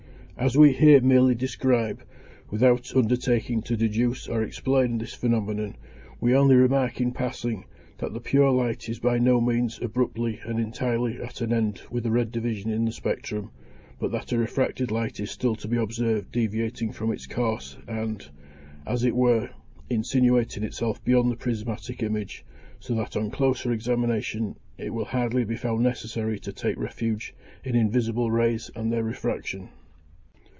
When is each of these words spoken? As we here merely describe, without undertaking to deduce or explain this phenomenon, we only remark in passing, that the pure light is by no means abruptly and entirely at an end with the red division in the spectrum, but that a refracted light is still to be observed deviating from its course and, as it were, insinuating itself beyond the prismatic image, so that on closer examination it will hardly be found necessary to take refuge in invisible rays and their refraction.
As 0.37 0.57
we 0.57 0.73
here 0.73 1.01
merely 1.01 1.35
describe, 1.35 2.01
without 2.49 2.95
undertaking 2.95 3.61
to 3.61 3.77
deduce 3.77 4.27
or 4.27 4.41
explain 4.41 4.97
this 4.97 5.13
phenomenon, 5.13 5.75
we 6.19 6.35
only 6.35 6.55
remark 6.55 6.99
in 6.99 7.11
passing, 7.11 7.65
that 7.99 8.11
the 8.13 8.19
pure 8.19 8.49
light 8.49 8.89
is 8.89 8.97
by 8.97 9.19
no 9.19 9.39
means 9.39 9.79
abruptly 9.83 10.39
and 10.43 10.59
entirely 10.59 11.21
at 11.21 11.41
an 11.41 11.53
end 11.53 11.83
with 11.91 12.05
the 12.05 12.09
red 12.09 12.31
division 12.31 12.71
in 12.71 12.85
the 12.85 12.91
spectrum, 12.91 13.51
but 13.99 14.11
that 14.11 14.31
a 14.31 14.37
refracted 14.39 14.89
light 14.89 15.19
is 15.19 15.29
still 15.29 15.53
to 15.57 15.67
be 15.67 15.77
observed 15.77 16.31
deviating 16.31 16.91
from 16.91 17.11
its 17.11 17.27
course 17.27 17.77
and, 17.87 18.27
as 18.87 19.03
it 19.03 19.15
were, 19.15 19.47
insinuating 19.91 20.63
itself 20.63 21.03
beyond 21.03 21.29
the 21.31 21.35
prismatic 21.35 22.01
image, 22.01 22.43
so 22.79 22.95
that 22.95 23.15
on 23.15 23.29
closer 23.29 23.71
examination 23.71 24.55
it 24.79 24.89
will 24.89 25.05
hardly 25.05 25.43
be 25.43 25.55
found 25.55 25.83
necessary 25.83 26.39
to 26.39 26.51
take 26.51 26.77
refuge 26.79 27.35
in 27.63 27.75
invisible 27.75 28.31
rays 28.31 28.71
and 28.75 28.91
their 28.91 29.03
refraction. 29.03 29.69